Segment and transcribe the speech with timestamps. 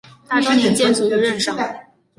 [0.27, 1.55] 大中年间卒于任上。